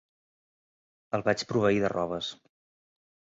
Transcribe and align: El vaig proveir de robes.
El 1.17 1.25
vaig 1.27 1.43
proveir 1.51 1.83
de 1.85 1.93
robes. 1.95 2.31